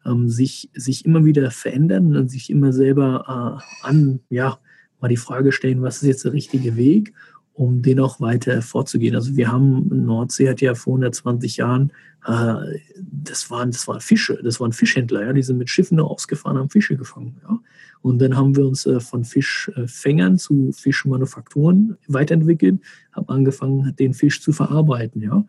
[0.05, 4.60] ähm, sich, sich immer wieder verändern und sich immer selber äh, an, ja,
[4.99, 7.13] mal die Frage stellen, was ist jetzt der richtige Weg,
[7.59, 9.15] um den auch weiter vorzugehen.
[9.15, 11.91] Also wir haben, Nordsee hat ja vor 120 Jahren,
[12.25, 12.55] äh,
[13.01, 16.69] das, waren, das waren Fische, das waren Fischhändler, ja, die sind mit Schiffen ausgefahren, haben
[16.69, 17.35] Fische gefangen.
[17.43, 17.59] Ja.
[18.01, 22.79] Und dann haben wir uns äh, von Fischfängern zu Fischmanufakturen weiterentwickelt,
[23.11, 25.21] haben angefangen, den Fisch zu verarbeiten.
[25.21, 25.43] Ja?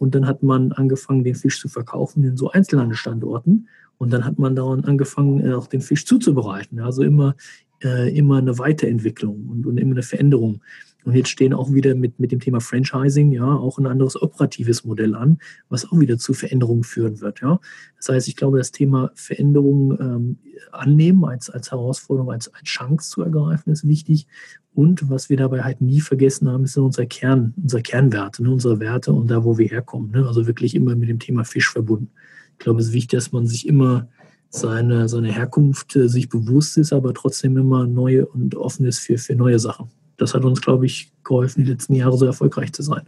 [0.00, 3.68] Und dann hat man angefangen, den Fisch zu verkaufen in so Einzelhandelsstandorten.
[3.98, 6.80] Und dann hat man daran angefangen, äh, auch den Fisch zuzubereiten.
[6.80, 7.36] Also immer,
[7.84, 10.60] äh, immer eine Weiterentwicklung und, und immer eine Veränderung.
[11.04, 14.84] Und jetzt stehen auch wieder mit, mit dem Thema Franchising ja auch ein anderes operatives
[14.84, 15.38] Modell an,
[15.68, 17.40] was auch wieder zu Veränderungen führen wird.
[17.40, 17.60] Ja.
[17.96, 20.38] Das heißt, ich glaube, das Thema Veränderung ähm,
[20.70, 24.26] annehmen als, als Herausforderung, als, als Chance zu ergreifen, ist wichtig.
[24.74, 28.80] Und was wir dabei halt nie vergessen haben, ist unser Kern, unsere Kernwerte, ne, unsere
[28.80, 30.12] Werte und da, wo wir herkommen.
[30.12, 30.26] Ne?
[30.26, 32.10] Also wirklich immer mit dem Thema Fisch verbunden.
[32.52, 34.08] Ich glaube, es ist wichtig, dass man sich immer
[34.48, 39.18] seine, seine Herkunft äh, sich bewusst ist, aber trotzdem immer neue und offen ist für,
[39.18, 42.82] für neue Sachen das hat uns, glaube ich, geholfen, die letzten Jahre so erfolgreich zu
[42.82, 43.06] sein.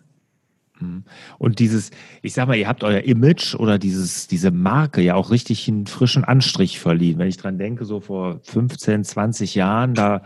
[0.81, 1.05] Mhm.
[1.39, 1.91] Und dieses,
[2.23, 5.87] ich sag mal, ihr habt euer Image oder dieses, diese Marke ja auch richtig einen
[5.87, 7.19] frischen Anstrich verliehen.
[7.19, 10.23] Wenn ich dran denke, so vor 15, 20 Jahren, da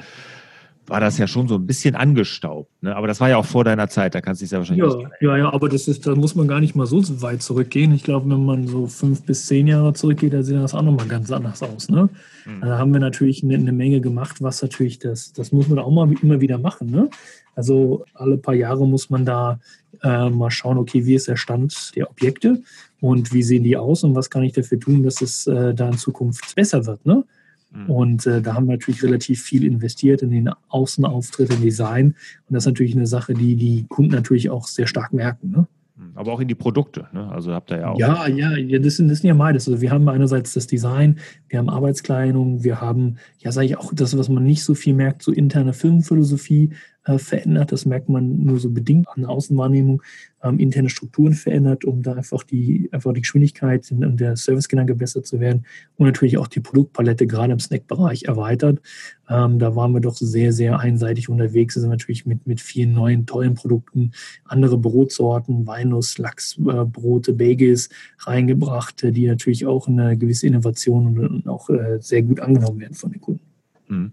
[0.89, 2.71] war das ja schon so ein bisschen angestaubt.
[2.83, 2.95] Ne?
[2.95, 5.11] Aber das war ja auch vor deiner Zeit, da kannst du dich ja wahrscheinlich ja,
[5.21, 7.93] Ja, ja, aber das ist, da muss man gar nicht mal so weit zurückgehen.
[7.93, 11.07] Ich glaube, wenn man so fünf bis zehn Jahre zurückgeht, da sieht das auch nochmal
[11.07, 11.89] ganz anders aus.
[11.89, 12.09] Ne?
[12.47, 12.61] Mhm.
[12.61, 15.91] Da haben wir natürlich eine, eine, Menge gemacht, was natürlich, das, das muss man auch
[15.91, 16.91] mal immer wieder machen.
[16.91, 17.11] Ne?
[17.55, 19.59] Also alle paar Jahre muss man da
[20.03, 22.63] äh, mal schauen, okay, wie ist der Stand der Objekte
[23.01, 25.89] und wie sehen die aus und was kann ich dafür tun, dass es äh, da
[25.89, 27.05] in Zukunft besser wird.
[27.05, 27.25] Ne?
[27.71, 27.91] Mhm.
[27.91, 32.15] Und äh, da haben wir natürlich relativ viel investiert in den Außenauftritt, im Design.
[32.49, 35.51] Und das ist natürlich eine Sache, die die Kunden natürlich auch sehr stark merken.
[35.51, 35.67] Ne?
[36.15, 37.09] Aber auch in die Produkte.
[37.13, 37.31] Ne?
[37.31, 37.99] Also habt ihr ja auch.
[37.99, 39.69] Ja, ja, das sind, das sind ja beides.
[39.69, 43.93] Also wir haben einerseits das Design, wir haben Arbeitskleidung, wir haben, ja, sage ich auch,
[43.95, 46.71] das, was man nicht so viel merkt, so interne Firmenphilosophie
[47.09, 47.73] äh, verändert.
[47.73, 50.03] Das merkt man nur so bedingt an der Außenwahrnehmung.
[50.43, 55.23] Ähm, interne Strukturen verändert, um da einfach die, einfach die Geschwindigkeit und der Servicegedanke besser
[55.23, 55.65] zu werden.
[55.97, 58.81] Und natürlich auch die Produktpalette gerade im Snackbereich erweitert.
[59.29, 61.75] Ähm, da waren wir doch sehr, sehr einseitig unterwegs.
[61.75, 64.13] Da sind wir natürlich mit, mit vielen neuen, tollen Produkten,
[64.45, 71.71] andere Brotsorten, Walnuss, Lachsbrote, äh, Bagels reingebracht, die natürlich auch eine gewisse Innovation und, auch
[71.71, 73.48] äh, sehr gut angenommen werden von den Kunden.
[73.89, 74.13] Hm.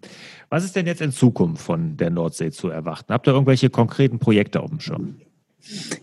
[0.49, 3.13] Was ist denn jetzt in Zukunft von der Nordsee zu erwarten?
[3.13, 5.15] Habt ihr irgendwelche konkreten Projekte auf dem Schirm?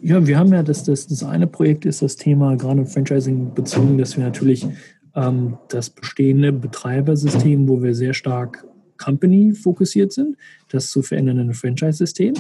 [0.01, 3.55] Ja, wir haben ja das, das, das eine Projekt ist das Thema gerade im Franchising
[3.55, 4.67] bezogen, dass wir natürlich
[5.15, 8.67] ähm, das bestehende Betreibersystem, wo wir sehr stark
[8.99, 10.37] Company fokussiert sind,
[10.73, 12.35] das zu verändernde Franchise-System.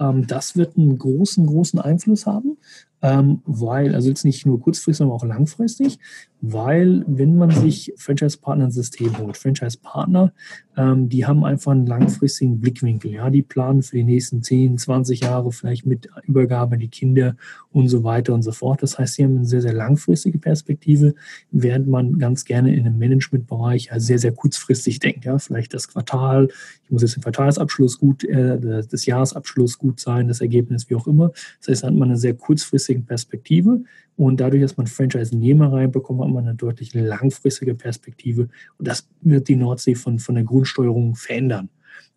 [0.00, 2.56] Ähm, das wird einen großen, großen Einfluss haben
[3.00, 5.98] ähm, weil, also jetzt nicht nur kurzfristig, sondern auch langfristig,
[6.40, 10.32] weil wenn man sich Franchise-Partner ins System holt, Franchise-Partner,
[10.76, 15.20] ähm, die haben einfach einen langfristigen Blickwinkel, ja, die planen für die nächsten 10, 20
[15.20, 17.36] Jahre vielleicht mit Übergabe an die Kinder
[17.72, 18.82] und so weiter und so fort.
[18.82, 21.14] Das heißt, sie haben eine sehr, sehr langfristige Perspektive,
[21.50, 25.88] während man ganz gerne in einem Managementbereich ja sehr, sehr kurzfristig denkt, ja, vielleicht das
[25.88, 26.48] Quartal,
[26.84, 31.06] ich muss jetzt den Quartalsabschluss gut, äh, das Jahresabschluss gut sein, das Ergebnis, wie auch
[31.06, 31.30] immer.
[31.60, 33.82] Das heißt, da hat man eine sehr kurzfristige Perspektive
[34.16, 39.48] und dadurch, dass man Franchise-Nehmer reinbekommt, hat man eine deutlich langfristige Perspektive und das wird
[39.48, 41.68] die Nordsee von, von der Grundsteuerung verändern.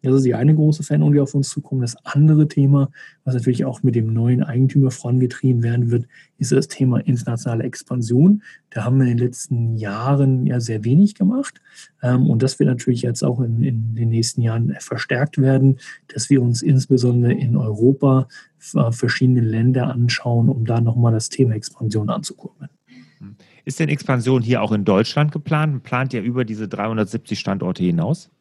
[0.01, 1.83] Das ist die eine große Veränderung, die auf uns zukommt.
[1.83, 2.89] Das andere Thema,
[3.23, 8.41] was natürlich auch mit dem neuen Eigentümer vorangetrieben werden wird, ist das Thema internationale Expansion.
[8.71, 11.61] Da haben wir in den letzten Jahren ja sehr wenig gemacht.
[12.01, 16.29] Ähm, und das wird natürlich jetzt auch in, in den nächsten Jahren verstärkt werden, dass
[16.29, 18.27] wir uns insbesondere in Europa
[18.73, 22.69] äh, verschiedene Länder anschauen, um da nochmal das Thema Expansion anzukurbeln.
[23.65, 25.83] Ist denn Expansion hier auch in Deutschland geplant?
[25.83, 28.31] Plant ihr über diese 370 Standorte hinaus?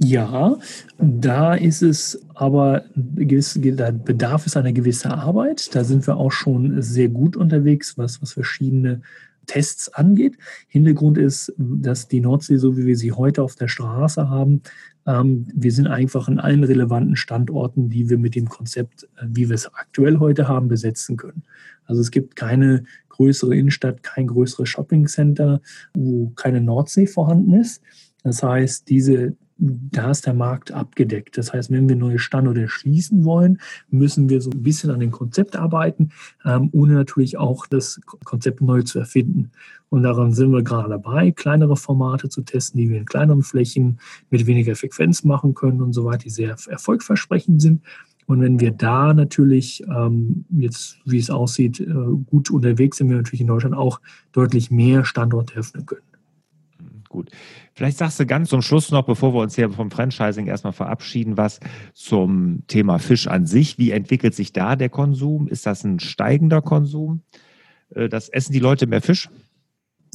[0.00, 0.58] Ja,
[0.98, 5.74] da ist es aber, da bedarf es einer gewissen Arbeit.
[5.74, 9.02] Da sind wir auch schon sehr gut unterwegs, was, was verschiedene
[9.46, 10.36] Tests angeht.
[10.68, 14.62] Hintergrund ist, dass die Nordsee, so wie wir sie heute auf der Straße haben,
[15.06, 19.48] ähm, wir sind einfach in allen relevanten Standorten, die wir mit dem Konzept, äh, wie
[19.48, 21.42] wir es aktuell heute haben, besetzen können.
[21.84, 25.60] Also es gibt keine größere Innenstadt, kein größeres Shoppingcenter,
[25.92, 27.82] wo keine Nordsee vorhanden ist.
[28.22, 31.38] Das heißt, diese da ist der Markt abgedeckt.
[31.38, 35.10] Das heißt, wenn wir neue Standorte schließen wollen, müssen wir so ein bisschen an dem
[35.10, 36.10] Konzept arbeiten,
[36.44, 39.50] ähm, ohne natürlich auch das Konzept neu zu erfinden.
[39.88, 44.00] Und daran sind wir gerade dabei, kleinere Formate zu testen, die wir in kleineren Flächen
[44.28, 47.82] mit weniger Frequenz machen können und so weiter, die sehr erfolgversprechend sind.
[48.26, 51.86] Und wenn wir da natürlich ähm, jetzt, wie es aussieht, äh,
[52.26, 54.00] gut unterwegs sind, wir natürlich in Deutschland auch
[54.32, 56.13] deutlich mehr Standorte öffnen können.
[57.14, 57.30] Gut.
[57.74, 61.36] Vielleicht sagst du ganz zum Schluss noch, bevor wir uns hier vom Franchising erstmal verabschieden,
[61.36, 61.60] was
[61.92, 63.78] zum Thema Fisch an sich.
[63.78, 65.46] Wie entwickelt sich da der Konsum?
[65.46, 67.22] Ist das ein steigender Konsum?
[67.94, 69.28] Äh, das essen die Leute mehr Fisch?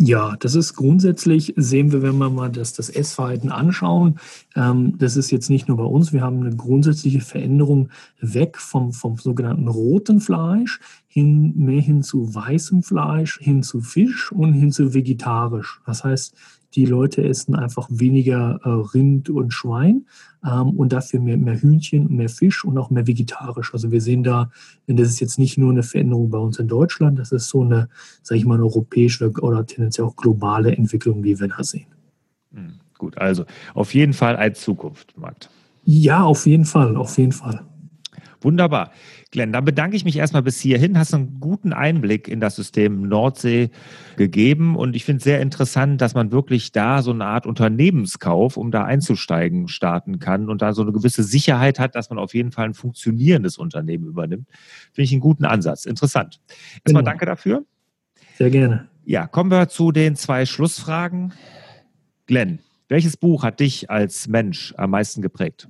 [0.02, 4.18] Ja, das ist grundsätzlich, sehen wir, wenn wir mal das, das Essverhalten anschauen,
[4.56, 7.90] ähm, das ist jetzt nicht nur bei uns, wir haben eine grundsätzliche Veränderung
[8.22, 14.32] weg vom, vom sogenannten roten Fleisch hin, mehr hin zu weißem Fleisch, hin zu Fisch
[14.32, 15.82] und hin zu vegetarisch.
[15.86, 16.34] Das heißt,
[16.76, 20.06] die Leute essen einfach weniger äh, Rind und Schwein
[20.46, 23.74] ähm, und dafür mehr, mehr Hühnchen, mehr Fisch und auch mehr vegetarisch.
[23.74, 24.52] Also wir sehen da,
[24.88, 27.90] das ist jetzt nicht nur eine Veränderung bei uns in Deutschland, das ist so eine,
[28.22, 31.88] sage ich mal, eine europäische oder tendenziell auch globale Entwicklung, die wir da sehen.
[32.54, 35.50] Hm, gut, also auf jeden Fall ein Zukunftsmarkt.
[35.86, 37.62] Ja, auf jeden Fall, auf jeden Fall.
[38.42, 38.92] Wunderbar.
[39.32, 40.98] Glenn, dann bedanke ich mich erstmal bis hierhin.
[40.98, 43.70] Hast einen guten Einblick in das System Nordsee
[44.16, 48.56] gegeben und ich finde es sehr interessant, dass man wirklich da so eine Art Unternehmenskauf,
[48.56, 52.34] um da einzusteigen, starten kann und da so eine gewisse Sicherheit hat, dass man auf
[52.34, 54.48] jeden Fall ein funktionierendes Unternehmen übernimmt.
[54.94, 55.86] Finde ich einen guten Ansatz.
[55.86, 56.40] Interessant.
[56.86, 57.12] Erstmal genau.
[57.12, 57.66] danke dafür.
[58.38, 58.88] Sehr gerne.
[59.04, 61.34] Ja, kommen wir zu den zwei Schlussfragen.
[62.26, 65.68] Glenn, welches Buch hat dich als Mensch am meisten geprägt?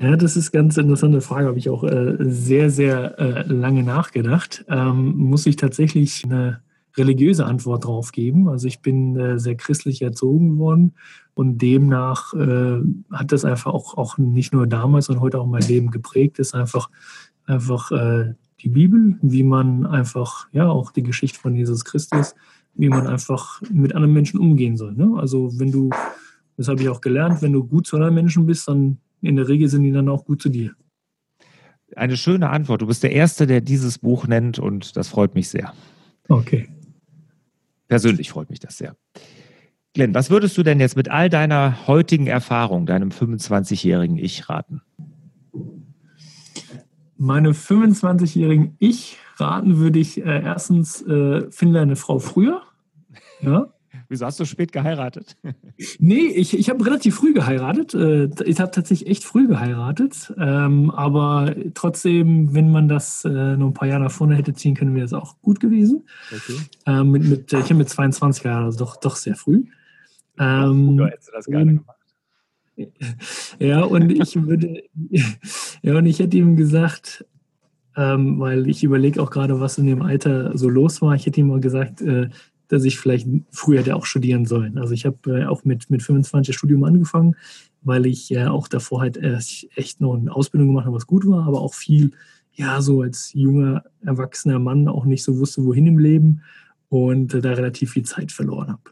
[0.00, 1.48] Ja, das ist ganz interessante Frage.
[1.48, 4.64] Habe ich auch äh, sehr, sehr äh, lange nachgedacht.
[4.68, 6.60] Ähm, muss ich tatsächlich eine
[6.96, 8.48] religiöse Antwort drauf geben.
[8.48, 10.94] Also ich bin äh, sehr christlich erzogen worden
[11.34, 12.80] und demnach äh,
[13.10, 16.38] hat das einfach auch, auch nicht nur damals, sondern heute auch mein Leben geprägt.
[16.38, 16.90] Ist einfach,
[17.46, 22.36] einfach äh, die Bibel, wie man einfach, ja, auch die Geschichte von Jesus Christus,
[22.74, 24.94] wie man einfach mit anderen Menschen umgehen soll.
[24.94, 25.14] Ne?
[25.16, 25.90] Also wenn du,
[26.56, 29.48] das habe ich auch gelernt, wenn du gut zu anderen Menschen bist, dann in der
[29.48, 30.74] Regel sind die dann auch gut zu dir.
[31.96, 32.82] eine schöne Antwort.
[32.82, 35.72] Du bist der Erste, der dieses Buch nennt und das freut mich sehr.
[36.28, 36.68] Okay.
[37.88, 38.96] Persönlich freut mich das sehr.
[39.94, 44.82] Glenn, was würdest du denn jetzt mit all deiner heutigen Erfahrung, deinem 25-jährigen Ich raten?
[47.16, 52.62] Meine 25-jährigen Ich raten würde ich äh, erstens, äh, finde eine Frau früher.
[53.40, 53.72] Ja.
[54.10, 55.36] Wieso hast du spät geheiratet?
[55.98, 57.92] Nee, ich, ich habe relativ früh geheiratet.
[57.92, 60.32] Äh, ich habe tatsächlich echt früh geheiratet.
[60.38, 64.74] Ähm, aber trotzdem, wenn man das äh, noch ein paar Jahre nach vorne hätte ziehen
[64.74, 66.04] können, wäre das auch gut gewesen.
[66.34, 66.58] Okay.
[66.86, 69.64] Ähm, mit, mit, ich habe mit 22 geheiratet, also doch, doch sehr früh.
[70.38, 71.96] Ähm, Oder hättest du das gerne gemacht?
[73.58, 74.84] Ja, und ich würde,
[75.82, 77.26] ja, und ich hätte ihm gesagt,
[77.96, 81.16] ähm, weil ich überlege auch gerade, was in dem Alter so los war.
[81.16, 82.28] Ich hätte ihm mal gesagt, äh,
[82.68, 84.78] dass ich vielleicht früher hätte auch studieren sollen.
[84.78, 87.34] Also ich habe äh, auch mit, mit 25 Studium angefangen,
[87.82, 91.26] weil ich ja auch davor halt erst echt noch eine Ausbildung gemacht habe, was gut
[91.26, 92.12] war, aber auch viel,
[92.52, 96.42] ja, so als junger, erwachsener Mann auch nicht so wusste, wohin im Leben
[96.88, 98.82] und äh, da relativ viel Zeit verloren habe.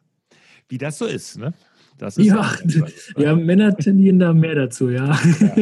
[0.69, 1.53] Wie das so ist, ne?
[2.17, 2.51] Ja,
[3.17, 5.19] ja, Männer tendieren da mehr dazu, ja.
[5.41, 5.57] ja.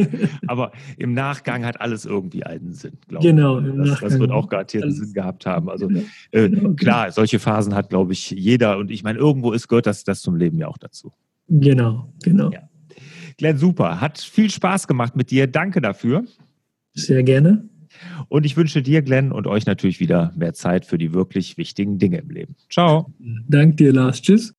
[0.47, 3.65] Aber im Nachgang hat alles irgendwie einen Sinn, glaube genau, ich.
[3.65, 3.85] Genau.
[3.85, 5.69] Das, das, wird auch garantiert einen Sinn gehabt haben.
[5.69, 6.01] Also genau.
[6.31, 8.77] äh, genau, klar, solche Phasen hat, glaube ich, jeder.
[8.77, 11.13] Und ich meine, irgendwo ist gehört das, das zum Leben ja auch dazu.
[11.47, 12.51] Genau, genau.
[12.51, 12.69] Ja.
[13.37, 14.01] Glenn, super.
[14.01, 15.47] Hat viel Spaß gemacht mit dir.
[15.47, 16.25] Danke dafür.
[16.93, 17.69] Sehr gerne.
[18.27, 21.97] Und ich wünsche dir, Glenn, und euch natürlich wieder mehr Zeit für die wirklich wichtigen
[21.97, 22.55] Dinge im Leben.
[22.69, 23.13] Ciao.
[23.47, 24.21] Danke dir, Lars.
[24.21, 24.53] Tschüss.